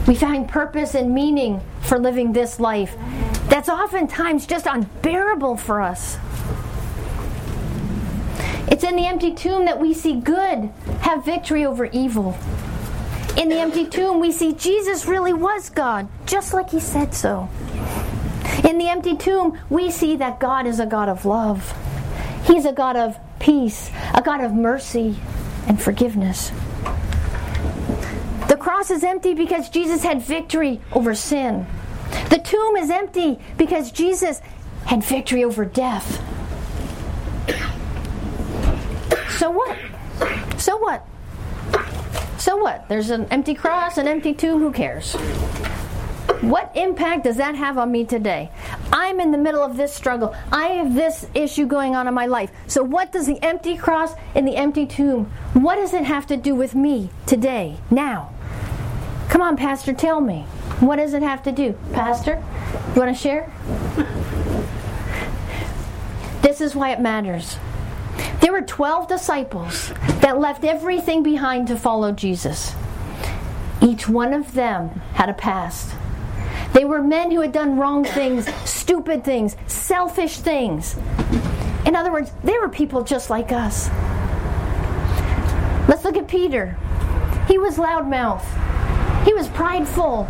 We 0.06 0.14
find 0.14 0.48
purpose 0.48 0.94
and 0.94 1.14
meaning 1.14 1.60
for 1.80 1.98
living 1.98 2.32
this 2.32 2.60
life 2.60 2.96
that's 3.48 3.68
oftentimes 3.68 4.46
just 4.46 4.66
unbearable 4.66 5.56
for 5.56 5.80
us. 5.80 6.18
It's 8.70 8.84
in 8.84 8.96
the 8.96 9.06
empty 9.06 9.34
tomb 9.34 9.64
that 9.64 9.80
we 9.80 9.92
see 9.92 10.20
good 10.20 10.70
have 11.00 11.24
victory 11.24 11.64
over 11.66 11.86
evil. 11.86 12.36
In 13.36 13.48
the 13.48 13.58
empty 13.58 13.86
tomb, 13.86 14.20
we 14.20 14.32
see 14.32 14.52
Jesus 14.52 15.06
really 15.06 15.32
was 15.32 15.70
God, 15.70 16.08
just 16.26 16.52
like 16.52 16.70
he 16.70 16.80
said 16.80 17.14
so. 17.14 17.48
In 18.68 18.78
the 18.78 18.88
empty 18.88 19.16
tomb, 19.16 19.58
we 19.70 19.90
see 19.90 20.16
that 20.16 20.40
God 20.40 20.66
is 20.66 20.80
a 20.80 20.86
God 20.86 21.08
of 21.08 21.24
love. 21.24 21.74
He's 22.44 22.64
a 22.64 22.72
God 22.72 22.96
of 22.96 23.18
peace, 23.38 23.90
a 24.14 24.22
God 24.22 24.40
of 24.40 24.52
mercy 24.52 25.16
and 25.66 25.80
forgiveness. 25.80 26.50
The 28.48 28.56
cross 28.58 28.90
is 28.90 29.04
empty 29.04 29.34
because 29.34 29.68
Jesus 29.68 30.02
had 30.02 30.22
victory 30.22 30.80
over 30.92 31.14
sin. 31.14 31.66
The 32.30 32.38
tomb 32.38 32.76
is 32.76 32.90
empty 32.90 33.38
because 33.56 33.92
Jesus 33.92 34.40
had 34.86 35.04
victory 35.04 35.44
over 35.44 35.64
death. 35.64 36.20
So 39.38 39.50
what? 39.50 39.76
So 40.58 40.76
what? 40.76 41.06
So 42.38 42.56
what? 42.56 42.88
There's 42.88 43.10
an 43.10 43.26
empty 43.26 43.54
cross, 43.54 43.98
an 43.98 44.08
empty 44.08 44.34
tomb, 44.34 44.60
who 44.60 44.72
cares? 44.72 45.14
What 46.40 46.72
impact 46.74 47.24
does 47.24 47.36
that 47.36 47.54
have 47.54 47.76
on 47.76 47.92
me 47.92 48.04
today? 48.04 48.50
I'm 48.92 49.20
in 49.20 49.30
the 49.30 49.38
middle 49.38 49.62
of 49.62 49.76
this 49.76 49.92
struggle. 49.92 50.34
I 50.50 50.68
have 50.68 50.94
this 50.94 51.26
issue 51.34 51.66
going 51.66 51.94
on 51.94 52.08
in 52.08 52.14
my 52.14 52.24
life. 52.26 52.50
So, 52.66 52.82
what 52.82 53.12
does 53.12 53.26
the 53.26 53.42
empty 53.42 53.76
cross 53.76 54.14
and 54.34 54.48
the 54.48 54.56
empty 54.56 54.86
tomb, 54.86 55.26
what 55.52 55.76
does 55.76 55.92
it 55.92 56.04
have 56.04 56.26
to 56.28 56.38
do 56.38 56.54
with 56.54 56.74
me 56.74 57.10
today, 57.26 57.76
now? 57.90 58.32
Come 59.28 59.42
on, 59.42 59.56
Pastor, 59.56 59.92
tell 59.92 60.20
me. 60.20 60.42
What 60.80 60.96
does 60.96 61.12
it 61.12 61.22
have 61.22 61.42
to 61.42 61.52
do? 61.52 61.78
Pastor, 61.92 62.42
you 62.94 63.00
want 63.00 63.14
to 63.14 63.22
share? 63.22 63.52
This 66.40 66.62
is 66.62 66.74
why 66.74 66.90
it 66.90 67.00
matters. 67.00 67.58
There 68.40 68.52
were 68.52 68.62
12 68.62 69.08
disciples 69.08 69.92
that 70.20 70.38
left 70.38 70.64
everything 70.64 71.22
behind 71.22 71.68
to 71.68 71.76
follow 71.76 72.12
Jesus. 72.12 72.74
Each 73.82 74.08
one 74.08 74.32
of 74.32 74.54
them 74.54 74.88
had 75.14 75.28
a 75.28 75.34
past. 75.34 75.94
They 76.72 76.84
were 76.84 77.02
men 77.02 77.30
who 77.30 77.40
had 77.40 77.52
done 77.52 77.78
wrong 77.78 78.04
things, 78.04 78.52
stupid 78.64 79.24
things, 79.24 79.56
selfish 79.66 80.38
things. 80.38 80.96
In 81.84 81.96
other 81.96 82.12
words, 82.12 82.30
they 82.44 82.56
were 82.58 82.68
people 82.68 83.02
just 83.02 83.30
like 83.30 83.52
us. 83.52 83.88
Let's 85.88 86.04
look 86.04 86.16
at 86.16 86.28
Peter. 86.28 86.76
He 87.48 87.58
was 87.58 87.76
loudmouth. 87.76 88.44
He 89.24 89.34
was 89.34 89.48
prideful. 89.48 90.24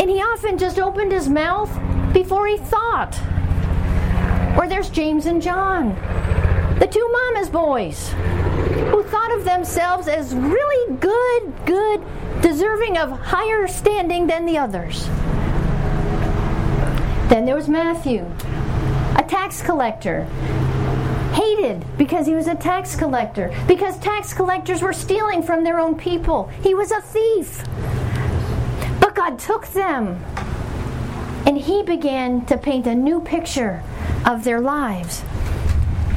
And 0.00 0.10
he 0.10 0.20
often 0.20 0.58
just 0.58 0.78
opened 0.78 1.12
his 1.12 1.28
mouth 1.28 1.70
before 2.12 2.46
he 2.46 2.56
thought. 2.56 3.18
Or 4.58 4.68
there's 4.68 4.90
James 4.90 5.26
and 5.26 5.40
John, 5.40 5.94
the 6.78 6.86
two 6.86 7.08
mama's 7.12 7.48
boys, 7.48 8.10
who 8.90 9.02
thought 9.04 9.32
of 9.36 9.44
themselves 9.44 10.08
as 10.08 10.34
really 10.34 10.96
good, 10.96 11.52
good, 11.66 12.02
deserving 12.42 12.98
of 12.98 13.10
higher 13.10 13.66
standing 13.68 14.26
than 14.26 14.44
the 14.46 14.58
others. 14.58 15.06
Then 17.28 17.46
there 17.46 17.54
was 17.54 17.68
Matthew, 17.68 18.24
a 19.16 19.24
tax 19.26 19.62
collector, 19.62 20.24
hated 21.32 21.84
because 21.96 22.26
he 22.26 22.34
was 22.34 22.46
a 22.46 22.54
tax 22.54 22.94
collector, 22.96 23.52
because 23.66 23.98
tax 23.98 24.32
collectors 24.32 24.82
were 24.82 24.92
stealing 24.92 25.42
from 25.42 25.64
their 25.64 25.80
own 25.80 25.96
people. 25.96 26.50
He 26.62 26.74
was 26.74 26.90
a 26.90 27.00
thief. 27.00 27.64
But 29.00 29.14
God 29.14 29.38
took 29.38 29.66
them 29.68 30.22
and 31.46 31.58
he 31.58 31.82
began 31.82 32.44
to 32.46 32.56
paint 32.56 32.86
a 32.86 32.94
new 32.94 33.20
picture 33.20 33.82
of 34.24 34.44
their 34.44 34.60
lives. 34.60 35.22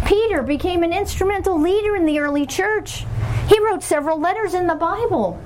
Peter 0.08 0.42
became 0.42 0.84
an 0.84 0.94
instrumental 0.94 1.60
leader 1.60 1.94
in 1.94 2.06
the 2.06 2.20
early 2.20 2.46
church. 2.46 3.06
He 3.50 3.60
wrote 3.60 3.84
several 3.84 4.18
letters 4.18 4.54
in 4.54 4.66
the 4.66 4.76
Bible. 4.76 5.38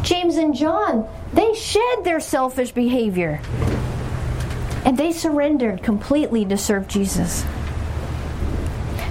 James 0.00 0.36
and 0.38 0.54
John, 0.54 1.06
they 1.34 1.52
shed 1.52 2.02
their 2.02 2.18
selfish 2.18 2.72
behavior 2.72 3.42
and 4.86 4.96
they 4.96 5.12
surrendered 5.12 5.82
completely 5.82 6.46
to 6.46 6.56
serve 6.56 6.88
Jesus. 6.88 7.44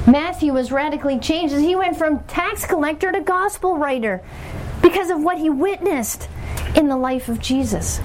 Matthew 0.08 0.54
was 0.54 0.72
radically 0.72 1.20
changed 1.20 1.54
as 1.54 1.62
he 1.62 1.76
went 1.76 1.96
from 1.96 2.24
tax 2.24 2.66
collector 2.66 3.12
to 3.12 3.22
gospel 3.22 3.78
writer 3.78 4.24
because 4.82 5.12
of 5.12 5.22
what 5.22 5.38
he 5.38 5.52
witnessed 5.52 6.30
in 6.76 6.88
the 6.88 6.98
life 6.98 7.30
of 7.30 7.40
Jesus. 7.40 8.00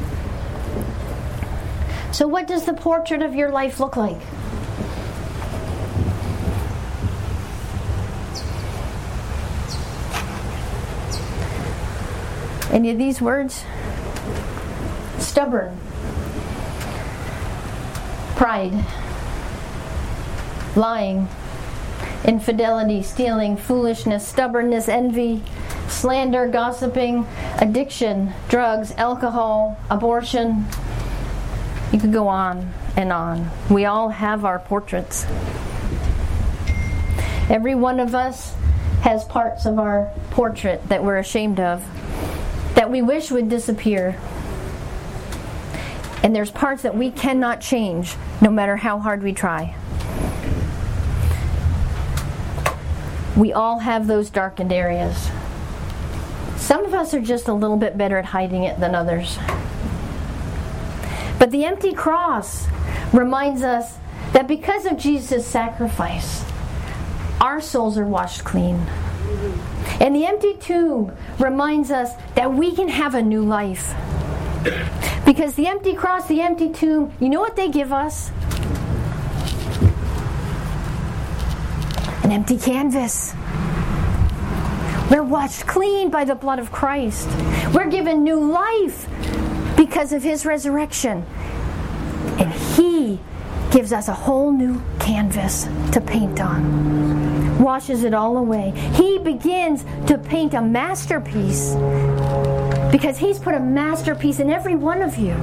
So, 2.13 2.29
what 2.29 2.47
does 2.47 2.67
the 2.67 2.75
portrait 2.75 3.23
of 3.23 3.35
your 3.35 3.51
life 3.51 3.81
look 3.81 3.97
like? 3.97 4.21
Any 12.73 12.91
of 12.91 12.97
these 12.97 13.21
words? 13.21 13.65
Stubborn, 15.19 15.79
pride, 18.35 18.73
lying, 20.75 21.29
infidelity, 22.25 23.03
stealing, 23.03 23.57
foolishness, 23.57 24.27
stubbornness, 24.27 24.89
envy, 24.89 25.43
slander, 25.89 26.49
gossiping, 26.49 27.27
addiction, 27.59 28.33
drugs, 28.49 28.93
alcohol, 28.93 29.79
abortion. 29.91 30.65
You 31.93 32.01
could 32.01 32.13
go 32.13 32.27
on 32.27 32.73
and 32.97 33.13
on. 33.13 33.51
We 33.71 33.85
all 33.85 34.09
have 34.09 34.45
our 34.47 34.59
portraits. 34.59 35.27
Every 37.51 37.75
one 37.75 38.01
of 38.01 38.15
us 38.15 38.55
has 39.03 39.25
parts 39.25 39.67
of 39.67 39.79
our 39.79 40.11
portrait 40.31 40.89
that 40.89 41.05
we're 41.05 41.19
ashamed 41.19 41.61
of, 41.61 41.85
we 42.93 43.03
wish 43.03 43.31
would 43.31 43.49
disappear. 43.49 44.19
And 46.23 46.37
there's 46.37 46.51
parts 46.51 46.83
that 46.83 46.97
we 46.97 47.11
cannot 47.11 47.61
change 47.61 48.15
no 48.41 48.51
matter 48.51 48.77
how 48.77 48.99
hard 48.99 49.23
we 49.23 49.33
try. 49.33 49.75
We 53.37 53.53
all 53.53 53.81
have 53.81 54.07
those 54.07 54.31
darkened 54.31 54.73
areas. 54.73 55.31
Some 56.57 56.85
of 56.85 56.95
us 56.95 57.13
are 57.15 57.21
just 57.21 57.49
a 57.49 57.55
little 57.55 57.79
bit 57.79 57.99
better 57.99 58.19
at 58.19 58.27
hiding 58.27 58.65
it 58.65 58.79
than 58.79 58.95
others. 58.95 59.39
But 61.39 61.51
the 61.51 61.65
empty 61.65 61.93
cross 61.93 62.69
reminds 63.13 63.63
us 63.63 63.97
that 64.33 64.47
because 64.47 64.87
of 64.87 64.97
Jesus' 64.97 65.47
sacrifice, 65.47 66.45
our 67.41 67.61
souls 67.61 67.99
are 67.99 68.07
washed 68.07 68.45
clean. 68.45 68.87
And 70.03 70.17
the 70.17 70.27
empty 70.27 70.55
tomb 70.55 71.13
reminds 71.39 71.93
us 71.93 72.11
that 72.35 72.53
we 72.53 72.75
can 72.75 72.89
have 72.89 73.15
a 73.15 73.23
new 73.23 73.45
life. 73.45 73.95
Because 75.25 75.55
the 75.55 75.69
empty 75.69 75.95
cross, 75.95 76.27
the 76.27 76.41
empty 76.41 76.71
tomb, 76.71 77.13
you 77.21 77.29
know 77.29 77.39
what 77.39 77.55
they 77.55 77.69
give 77.69 77.93
us? 77.93 78.33
An 82.25 82.33
empty 82.33 82.59
canvas. 82.59 83.33
We're 85.09 85.23
washed 85.23 85.69
clean 85.69 86.11
by 86.11 86.25
the 86.25 86.35
blood 86.35 86.59
of 86.59 86.73
Christ. 86.73 87.29
We're 87.73 87.89
given 87.89 88.25
new 88.25 88.41
life 88.41 89.07
because 89.77 90.13
of 90.13 90.25
his 90.25 90.45
resurrection. 90.45 91.25
And 92.39 92.53
he 92.53 93.21
gives 93.73 93.93
us 93.93 94.09
a 94.09 94.15
whole 94.15 94.53
new 94.53 94.81
canvas 95.01 95.65
to 95.93 96.01
paint 96.01 96.41
on. 96.41 97.59
Washes 97.59 98.05
it 98.05 98.13
all 98.13 98.37
away. 98.37 98.73
He 98.95 99.19
begins 99.19 99.85
to 100.07 100.19
paint 100.19 100.53
a 100.53 100.61
masterpiece 100.61 101.75
because 102.93 103.17
he's 103.17 103.39
put 103.39 103.55
a 103.55 103.61
masterpiece 103.61 104.41
in 104.41 104.51
every 104.51 104.77
one 104.77 105.01
of 105.01 105.17
you. 105.17 105.35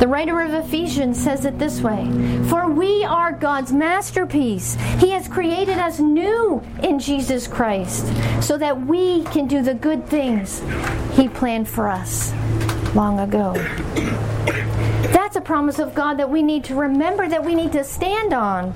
The 0.00 0.08
writer 0.08 0.40
of 0.40 0.52
Ephesians 0.52 1.22
says 1.22 1.44
it 1.44 1.58
this 1.58 1.80
way 1.80 2.04
For 2.48 2.68
we 2.68 3.04
are 3.04 3.32
God's 3.32 3.72
masterpiece. 3.72 4.74
He 4.98 5.10
has 5.10 5.28
created 5.28 5.78
us 5.78 6.00
new 6.00 6.60
in 6.82 6.98
Jesus 6.98 7.46
Christ 7.46 8.04
so 8.42 8.58
that 8.58 8.86
we 8.86 9.22
can 9.26 9.46
do 9.46 9.62
the 9.62 9.74
good 9.74 10.04
things 10.06 10.60
He 11.12 11.28
planned 11.28 11.68
for 11.68 11.88
us 11.88 12.34
long 12.94 13.20
ago. 13.20 13.54
That's 15.34 15.44
a 15.44 15.48
promise 15.48 15.80
of 15.80 15.96
God 15.96 16.18
that 16.18 16.30
we 16.30 16.44
need 16.44 16.62
to 16.66 16.76
remember, 16.76 17.28
that 17.28 17.44
we 17.44 17.56
need 17.56 17.72
to 17.72 17.82
stand 17.82 18.32
on. 18.32 18.72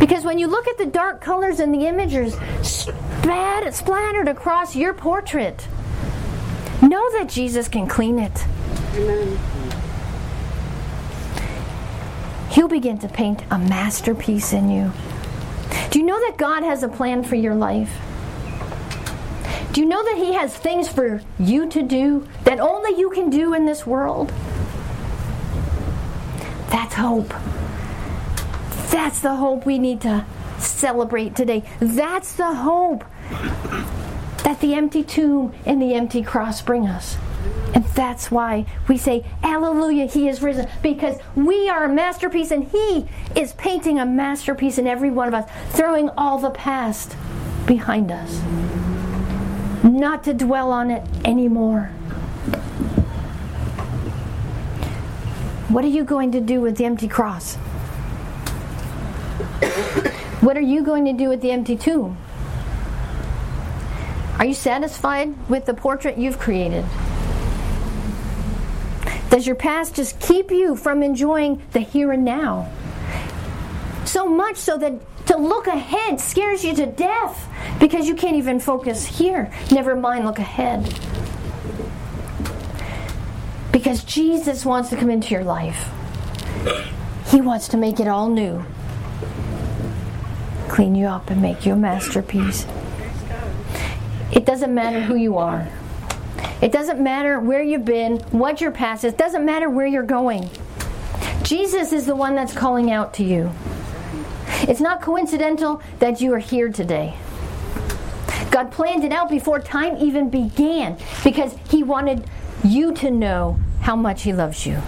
Because 0.00 0.24
when 0.24 0.38
you 0.38 0.46
look 0.46 0.66
at 0.66 0.78
the 0.78 0.86
dark 0.86 1.20
colors 1.20 1.60
and 1.60 1.74
the 1.74 1.84
images 1.84 2.38
spat, 2.62 3.74
splattered 3.74 4.28
across 4.28 4.74
your 4.74 4.94
portrait, 4.94 5.68
know 6.80 7.10
that 7.18 7.28
Jesus 7.28 7.68
can 7.68 7.86
clean 7.86 8.18
it. 8.18 8.46
Amen. 8.94 9.38
He'll 12.50 12.68
begin 12.68 12.96
to 13.00 13.08
paint 13.08 13.42
a 13.50 13.58
masterpiece 13.58 14.54
in 14.54 14.70
you. 14.70 14.90
Do 15.90 15.98
you 15.98 16.06
know 16.06 16.18
that 16.18 16.38
God 16.38 16.62
has 16.62 16.82
a 16.82 16.88
plan 16.88 17.22
for 17.22 17.34
your 17.34 17.54
life? 17.54 17.92
Do 19.74 19.82
you 19.82 19.86
know 19.86 20.02
that 20.02 20.16
He 20.16 20.32
has 20.32 20.56
things 20.56 20.88
for 20.88 21.20
you 21.38 21.68
to 21.68 21.82
do 21.82 22.26
that 22.44 22.58
only 22.58 22.98
you 22.98 23.10
can 23.10 23.28
do 23.28 23.52
in 23.52 23.66
this 23.66 23.84
world? 23.86 24.32
That's 26.70 26.94
hope. 26.94 27.32
That's 28.90 29.20
the 29.20 29.36
hope 29.36 29.66
we 29.66 29.78
need 29.78 30.00
to 30.02 30.24
celebrate 30.58 31.36
today. 31.36 31.62
That's 31.80 32.34
the 32.34 32.54
hope 32.54 33.04
that 34.44 34.58
the 34.60 34.74
empty 34.74 35.02
tomb 35.02 35.54
and 35.66 35.80
the 35.80 35.94
empty 35.94 36.22
cross 36.22 36.62
bring 36.62 36.86
us. 36.86 37.16
And 37.74 37.84
that's 37.84 38.30
why 38.30 38.66
we 38.88 38.96
say, 38.96 39.24
Alleluia, 39.42 40.06
He 40.06 40.28
is 40.28 40.42
risen. 40.42 40.68
Because 40.82 41.18
we 41.34 41.68
are 41.68 41.84
a 41.84 41.88
masterpiece 41.88 42.50
and 42.50 42.64
He 42.64 43.06
is 43.36 43.52
painting 43.54 43.98
a 43.98 44.06
masterpiece 44.06 44.78
in 44.78 44.86
every 44.86 45.10
one 45.10 45.28
of 45.28 45.34
us, 45.34 45.50
throwing 45.70 46.08
all 46.10 46.38
the 46.38 46.50
past 46.50 47.16
behind 47.66 48.10
us. 48.10 48.42
Not 49.84 50.24
to 50.24 50.34
dwell 50.34 50.72
on 50.72 50.90
it 50.90 51.06
anymore. 51.24 51.90
What 55.68 55.84
are 55.84 55.88
you 55.88 56.02
going 56.02 56.32
to 56.32 56.40
do 56.40 56.62
with 56.62 56.78
the 56.78 56.86
empty 56.86 57.08
cross? 57.08 57.56
What 60.40 60.56
are 60.56 60.62
you 60.62 60.82
going 60.82 61.04
to 61.04 61.12
do 61.12 61.28
with 61.28 61.42
the 61.42 61.50
empty 61.50 61.76
tomb? 61.76 62.16
Are 64.38 64.46
you 64.46 64.54
satisfied 64.54 65.34
with 65.50 65.66
the 65.66 65.74
portrait 65.74 66.16
you've 66.16 66.38
created? 66.38 66.86
Does 69.28 69.46
your 69.46 69.56
past 69.56 69.94
just 69.94 70.18
keep 70.20 70.50
you 70.50 70.74
from 70.74 71.02
enjoying 71.02 71.60
the 71.72 71.80
here 71.80 72.12
and 72.12 72.24
now? 72.24 72.72
So 74.06 74.26
much 74.26 74.56
so 74.56 74.78
that 74.78 74.94
to 75.26 75.36
look 75.36 75.66
ahead 75.66 76.18
scares 76.18 76.64
you 76.64 76.74
to 76.76 76.86
death 76.86 77.46
because 77.78 78.08
you 78.08 78.14
can't 78.14 78.36
even 78.36 78.58
focus 78.58 79.04
here. 79.04 79.52
Never 79.70 79.94
mind 79.94 80.24
look 80.24 80.38
ahead. 80.38 80.86
Because 83.78 84.02
Jesus 84.02 84.64
wants 84.64 84.90
to 84.90 84.96
come 84.96 85.08
into 85.08 85.32
your 85.32 85.44
life. 85.44 85.88
He 87.28 87.40
wants 87.40 87.68
to 87.68 87.76
make 87.76 88.00
it 88.00 88.08
all 88.08 88.28
new. 88.28 88.64
Clean 90.68 90.96
you 90.96 91.06
up 91.06 91.30
and 91.30 91.40
make 91.40 91.64
you 91.64 91.74
a 91.74 91.76
masterpiece. 91.76 92.66
It 94.32 94.44
doesn't 94.44 94.74
matter 94.74 95.00
who 95.00 95.14
you 95.14 95.38
are. 95.38 95.68
It 96.60 96.72
doesn't 96.72 97.00
matter 97.00 97.38
where 97.38 97.62
you've 97.62 97.84
been, 97.84 98.16
what 98.32 98.60
your 98.60 98.72
past 98.72 99.04
is, 99.04 99.12
it 99.12 99.18
doesn't 99.18 99.44
matter 99.44 99.70
where 99.70 99.86
you're 99.86 100.02
going. 100.02 100.50
Jesus 101.44 101.92
is 101.92 102.04
the 102.04 102.16
one 102.16 102.34
that's 102.34 102.52
calling 102.52 102.90
out 102.90 103.14
to 103.14 103.22
you. 103.22 103.52
It's 104.62 104.80
not 104.80 105.02
coincidental 105.02 105.80
that 106.00 106.20
you 106.20 106.34
are 106.34 106.40
here 106.40 106.68
today. 106.68 107.14
God 108.50 108.72
planned 108.72 109.04
it 109.04 109.12
out 109.12 109.30
before 109.30 109.60
time 109.60 109.98
even 109.98 110.30
began 110.30 110.98
because 111.22 111.54
He 111.70 111.84
wanted 111.84 112.28
you 112.64 112.92
to 112.94 113.12
know 113.12 113.56
how 113.88 113.96
much 113.96 114.20
He 114.22 114.34
loves 114.34 114.66
you. 114.66 114.78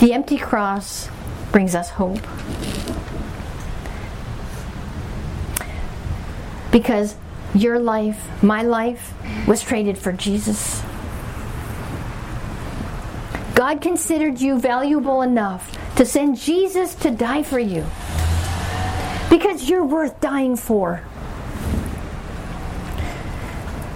The 0.00 0.14
empty 0.14 0.38
cross 0.38 1.10
brings 1.52 1.74
us 1.74 1.90
hope. 1.90 2.24
because 6.74 7.14
your 7.54 7.78
life, 7.78 8.42
my 8.42 8.62
life, 8.62 9.14
was 9.46 9.62
traded 9.62 9.96
for 9.96 10.12
Jesus. 10.12 10.82
God 13.54 13.80
considered 13.80 14.40
you 14.40 14.58
valuable 14.58 15.22
enough 15.22 15.78
to 15.96 16.04
send 16.04 16.36
Jesus 16.36 16.96
to 16.96 17.12
die 17.12 17.44
for 17.44 17.60
you 17.60 17.84
because 19.30 19.68
you're 19.68 19.84
worth 19.84 20.20
dying 20.20 20.56
for. 20.56 21.02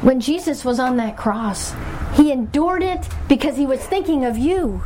When 0.08 0.20
Jesus 0.20 0.64
was 0.64 0.80
on 0.80 0.96
that 0.96 1.18
cross, 1.18 1.74
he 2.14 2.32
endured 2.32 2.82
it 2.82 3.06
because 3.28 3.58
he 3.58 3.66
was 3.66 3.78
thinking 3.78 4.24
of 4.24 4.38
you 4.38 4.82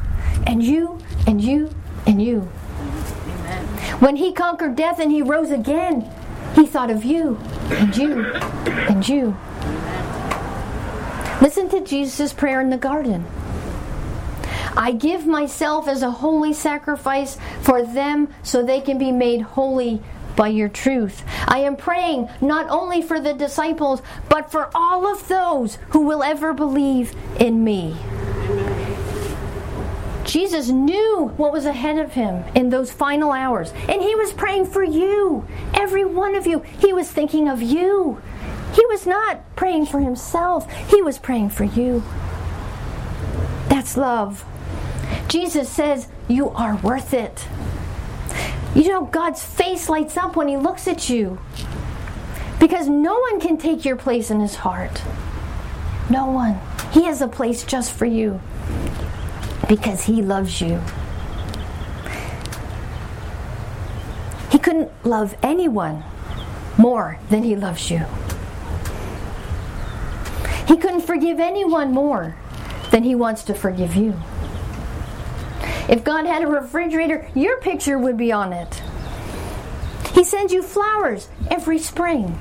and 0.49 0.61
you 0.61 0.99
and 1.29 1.41
you 1.41 1.73
and 2.09 2.21
you. 2.21 2.51
Amen. 3.29 3.65
When 4.01 4.17
he 4.17 4.33
conquered 4.33 4.75
death 4.75 4.99
and 4.99 5.13
he 5.13 5.23
rose 5.23 5.53
again, 5.53 6.11
he 6.57 6.67
thought 6.67 6.91
of 6.91 7.05
you 7.05 7.39
and 7.71 7.97
you 7.97 8.33
and 8.35 9.09
you. 9.09 9.37
Listen 11.41 11.69
to 11.69 11.85
Jesus' 11.85 12.33
prayer 12.33 12.61
in 12.61 12.71
the 12.71 12.77
garden. 12.77 13.25
I 14.77 14.91
give 14.91 15.25
myself 15.25 15.87
as 15.87 16.03
a 16.03 16.11
holy 16.11 16.53
sacrifice 16.53 17.39
for 17.61 17.85
them 17.85 18.35
so 18.43 18.61
they 18.61 18.81
can 18.81 18.99
be 18.99 19.13
made 19.13 19.43
holy 19.43 20.03
by 20.37 20.49
your 20.49 20.69
truth. 20.69 21.25
I 21.47 21.59
am 21.59 21.77
praying 21.77 22.29
not 22.41 22.69
only 22.69 23.03
for 23.03 23.21
the 23.21 23.35
disciples, 23.35 24.03
but 24.29 24.51
for 24.51 24.71
all 24.75 25.07
of 25.07 25.29
those 25.29 25.77
who 25.91 26.01
will 26.01 26.23
ever 26.23 26.53
believe 26.53 27.15
in 27.39 27.63
me. 27.65 27.97
Jesus 30.25 30.69
knew 30.69 31.33
what 31.37 31.53
was 31.53 31.67
ahead 31.67 31.99
of 31.99 32.13
him 32.13 32.45
in 32.55 32.71
those 32.71 32.93
final 32.93 33.33
hours, 33.33 33.73
and 33.89 34.01
he 34.01 34.15
was 34.15 34.33
praying 34.33 34.67
for 34.67 34.83
you, 34.83 35.47
every 35.75 36.05
one 36.05 36.35
of 36.35 36.47
you. 36.47 36.61
He 36.79 36.93
was 36.93 37.11
thinking 37.11 37.49
of 37.49 37.61
you. 37.61 38.23
He 38.75 38.87
was 38.87 39.07
not 39.07 39.41
praying 39.57 39.87
for 39.87 40.01
himself, 40.01 40.71
he 40.89 41.03
was 41.03 41.19
praying 41.19 41.51
for 41.51 41.65
you. 41.65 42.03
That's 43.69 43.97
love. 43.97 44.45
Jesus 45.29 45.69
says, 45.69 46.09
You 46.29 46.51
are 46.51 46.77
worth 46.77 47.13
it. 47.13 47.47
You 48.75 48.89
know, 48.89 49.05
God's 49.05 49.43
face 49.43 49.89
lights 49.89 50.17
up 50.17 50.35
when 50.35 50.49
He 50.49 50.57
looks 50.57 50.89
at 50.89 51.11
you 51.11 51.39
because 52.59 52.89
no 52.89 53.19
one 53.19 53.39
can 53.41 53.59
take 53.59 53.85
your 53.85 53.97
place 53.97 54.31
in 54.31 54.41
His 54.41 54.57
heart. 54.57 55.03
No 56.09 56.27
one. 56.27 56.59
He 56.93 57.05
has 57.05 57.21
a 57.21 57.29
place 57.29 57.65
just 57.65 57.93
for 57.93 58.07
you 58.07 58.41
because 59.69 60.05
He 60.05 60.23
loves 60.23 60.61
you. 60.61 60.81
He 64.51 64.59
couldn't 64.59 64.91
love 65.05 65.37
anyone 65.43 66.03
more 66.79 67.19
than 67.29 67.43
He 67.43 67.57
loves 67.57 67.91
you. 67.91 68.05
He 70.67 70.77
couldn't 70.77 71.03
forgive 71.03 71.41
anyone 71.41 71.93
more 71.93 72.37
than 72.91 73.03
He 73.03 73.15
wants 73.15 73.43
to 73.45 73.55
forgive 73.55 73.95
you. 73.97 74.15
If 75.89 76.05
God 76.05 76.27
had 76.27 76.43
a 76.43 76.47
refrigerator, 76.47 77.29
your 77.35 77.59
picture 77.59 77.99
would 77.99 78.17
be 78.17 78.33
on 78.33 78.53
it. 78.53 78.83
He 80.15 80.25
sends 80.25 80.53
you 80.53 80.63
flowers 80.63 81.29
every 81.51 81.79
spring. 81.79 82.39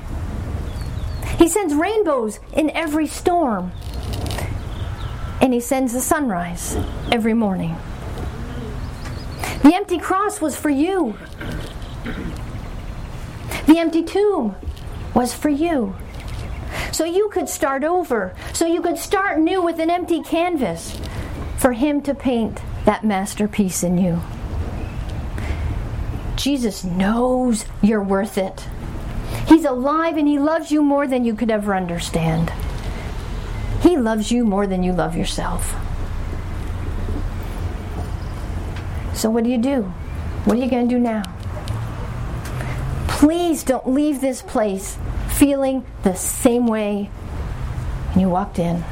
He 1.38 1.48
sends 1.48 1.74
rainbows 1.74 2.38
in 2.52 2.70
every 2.70 3.06
storm. 3.06 3.72
And 5.40 5.52
He 5.52 5.60
sends 5.60 5.92
the 5.92 6.00
sunrise 6.00 6.76
every 7.10 7.34
morning. 7.34 7.76
The 9.62 9.74
empty 9.74 9.98
cross 9.98 10.40
was 10.40 10.56
for 10.56 10.70
you. 10.70 11.16
The 13.66 13.78
empty 13.78 14.02
tomb 14.02 14.54
was 15.14 15.34
for 15.34 15.48
you. 15.48 15.96
So 16.92 17.04
you 17.04 17.28
could 17.30 17.48
start 17.48 17.82
over. 17.82 18.34
So 18.52 18.66
you 18.66 18.82
could 18.82 18.98
start 18.98 19.40
new 19.40 19.62
with 19.62 19.80
an 19.80 19.90
empty 19.90 20.22
canvas 20.22 20.96
for 21.56 21.72
Him 21.72 22.02
to 22.02 22.14
paint 22.14 22.60
that 22.84 23.04
masterpiece 23.04 23.82
in 23.82 23.98
you. 23.98 24.20
Jesus 26.36 26.82
knows 26.82 27.64
you're 27.82 28.02
worth 28.02 28.38
it. 28.38 28.66
He's 29.46 29.64
alive 29.64 30.16
and 30.16 30.26
He 30.26 30.38
loves 30.38 30.70
you 30.70 30.82
more 30.82 31.06
than 31.06 31.24
you 31.24 31.34
could 31.34 31.50
ever 31.50 31.74
understand. 31.74 32.52
He 33.80 33.96
loves 33.96 34.30
you 34.30 34.44
more 34.44 34.66
than 34.66 34.82
you 34.82 34.92
love 34.92 35.16
yourself. 35.16 35.74
So, 39.14 39.30
what 39.30 39.44
do 39.44 39.50
you 39.50 39.58
do? 39.58 39.82
What 40.44 40.56
are 40.56 40.60
you 40.60 40.70
going 40.70 40.88
to 40.88 40.94
do 40.94 41.00
now? 41.00 41.22
Please 43.08 43.62
don't 43.62 43.88
leave 43.88 44.20
this 44.20 44.42
place 44.42 44.98
feeling 45.28 45.86
the 46.02 46.14
same 46.14 46.66
way 46.66 47.10
when 48.10 48.20
you 48.20 48.28
walked 48.28 48.58
in. 48.58 48.82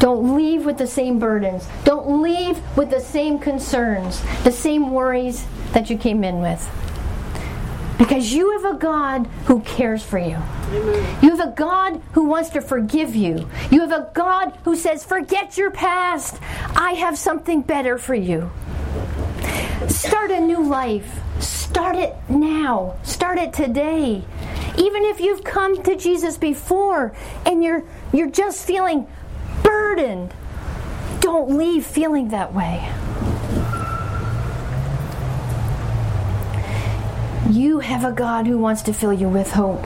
Don't 0.00 0.34
leave 0.34 0.64
with 0.64 0.78
the 0.78 0.86
same 0.86 1.18
burdens. 1.18 1.68
Don't 1.84 2.22
leave 2.22 2.58
with 2.74 2.90
the 2.90 3.00
same 3.00 3.38
concerns, 3.38 4.22
the 4.44 4.50
same 4.50 4.92
worries 4.92 5.46
that 5.72 5.90
you 5.90 5.98
came 5.98 6.24
in 6.24 6.40
with. 6.40 6.68
Because 7.98 8.32
you 8.32 8.58
have 8.58 8.76
a 8.76 8.78
God 8.78 9.26
who 9.44 9.60
cares 9.60 10.02
for 10.02 10.18
you. 10.18 10.38
You 11.20 11.36
have 11.36 11.40
a 11.40 11.52
God 11.54 12.00
who 12.12 12.24
wants 12.24 12.48
to 12.50 12.62
forgive 12.62 13.14
you. 13.14 13.46
You 13.70 13.80
have 13.80 13.92
a 13.92 14.10
God 14.14 14.58
who 14.64 14.74
says, 14.74 15.04
Forget 15.04 15.58
your 15.58 15.70
past. 15.70 16.40
I 16.74 16.92
have 16.92 17.18
something 17.18 17.60
better 17.60 17.98
for 17.98 18.14
you. 18.14 18.50
Start 19.86 20.30
a 20.30 20.40
new 20.40 20.66
life. 20.66 21.20
Start 21.40 21.96
it 21.96 22.16
now. 22.30 22.96
Start 23.02 23.36
it 23.36 23.52
today. 23.52 24.24
Even 24.78 25.04
if 25.04 25.20
you've 25.20 25.44
come 25.44 25.82
to 25.82 25.94
Jesus 25.94 26.38
before 26.38 27.12
and 27.44 27.62
you're 27.62 27.84
you're 28.12 28.30
just 28.30 28.66
feeling 28.66 29.06
burdened. 29.90 30.32
Don't 31.20 31.56
leave 31.56 31.84
feeling 31.84 32.28
that 32.28 32.54
way. 32.54 32.88
You 37.50 37.80
have 37.80 38.04
a 38.04 38.12
God 38.12 38.46
who 38.46 38.56
wants 38.58 38.82
to 38.82 38.92
fill 38.92 39.12
you 39.12 39.28
with 39.28 39.50
hope. 39.50 39.82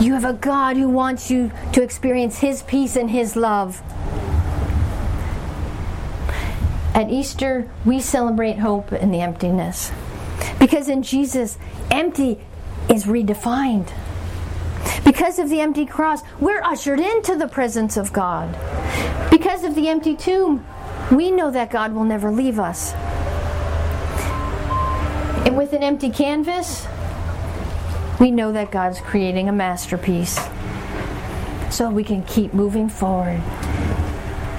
You 0.00 0.14
have 0.14 0.24
a 0.24 0.32
God 0.32 0.76
who 0.76 0.88
wants 0.88 1.30
you 1.30 1.52
to 1.72 1.82
experience 1.82 2.38
His 2.38 2.62
peace 2.64 2.96
and 2.96 3.10
His 3.10 3.36
love. 3.36 3.80
At 6.94 7.10
Easter, 7.10 7.70
we 7.84 8.00
celebrate 8.00 8.58
hope 8.58 8.92
in 8.92 9.12
the 9.12 9.20
emptiness. 9.20 9.92
Because 10.58 10.88
in 10.88 11.02
Jesus, 11.02 11.58
empty 11.90 12.40
is 12.90 13.04
redefined. 13.04 13.92
Because 15.16 15.38
of 15.38 15.48
the 15.48 15.62
empty 15.62 15.86
cross, 15.86 16.20
we're 16.40 16.60
ushered 16.60 17.00
into 17.00 17.36
the 17.36 17.48
presence 17.48 17.96
of 17.96 18.12
God. 18.12 18.52
Because 19.30 19.64
of 19.64 19.74
the 19.74 19.88
empty 19.88 20.14
tomb, 20.14 20.66
we 21.10 21.30
know 21.30 21.50
that 21.50 21.70
God 21.70 21.94
will 21.94 22.04
never 22.04 22.30
leave 22.30 22.58
us. 22.58 22.92
And 25.46 25.56
with 25.56 25.72
an 25.72 25.82
empty 25.82 26.10
canvas, 26.10 26.86
we 28.20 28.30
know 28.30 28.52
that 28.52 28.70
God's 28.70 29.00
creating 29.00 29.48
a 29.48 29.52
masterpiece. 29.52 30.38
So 31.70 31.88
we 31.88 32.04
can 32.04 32.22
keep 32.24 32.52
moving 32.52 32.90
forward. 32.90 33.40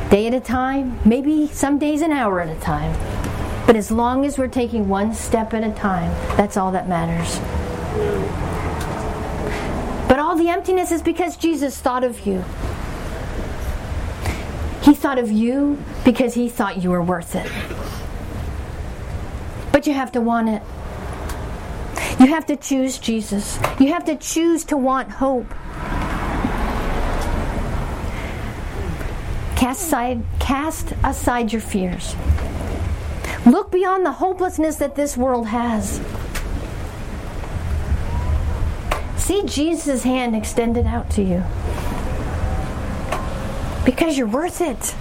Day 0.10 0.26
at 0.26 0.34
a 0.34 0.40
time, 0.40 1.00
maybe 1.06 1.50
some 1.50 1.78
days 1.78 2.02
an 2.02 2.12
hour 2.12 2.42
at 2.42 2.50
a 2.50 2.60
time. 2.60 2.94
But 3.68 3.76
as 3.76 3.92
long 3.92 4.26
as 4.26 4.40
we're 4.40 4.48
taking 4.48 4.90
one 4.90 5.14
step 5.14 5.54
at 5.54 5.64
a 5.64 5.72
time, 5.74 6.10
that's 6.36 6.58
all 6.58 6.72
that 6.72 6.90
matters. 6.90 8.47
The 10.38 10.50
emptiness 10.50 10.92
is 10.92 11.02
because 11.02 11.36
Jesus 11.36 11.80
thought 11.80 12.04
of 12.04 12.28
you. 12.28 12.44
He 14.84 14.94
thought 14.94 15.18
of 15.18 15.32
you 15.32 15.84
because 16.06 16.36
he 16.36 16.48
thought 16.48 16.82
you 16.82 16.92
were 16.92 17.02
worth 17.02 17.36
it. 17.36 17.52
But 19.72 19.88
you 19.88 19.94
have 19.94 20.12
to 20.12 20.22
want 20.22 20.50
it. 20.50 20.62
You 22.20 22.28
have 22.28 22.46
to 22.46 22.56
choose 22.56 23.00
Jesus. 23.00 23.58
You 23.80 23.92
have 23.94 24.06
to 24.06 24.16
choose 24.16 24.64
to 24.66 24.78
want 24.78 25.10
hope. 25.10 25.50
Cast 29.58 29.88
aside, 29.88 30.24
cast 30.40 30.94
aside 31.04 31.52
your 31.52 31.62
fears. 31.62 32.16
Look 33.48 33.72
beyond 33.72 34.06
the 34.06 34.12
hopelessness 34.12 34.76
that 34.78 34.94
this 34.94 35.18
world 35.18 35.48
has. 35.48 36.00
See 39.28 39.44
Jesus' 39.44 40.04
hand 40.04 40.38
extended 40.38 40.86
out 40.86 41.10
to 41.10 41.22
you. 41.22 41.44
Because 43.84 44.18
you're 44.18 44.26
worth 44.26 44.62
it. 44.62 44.96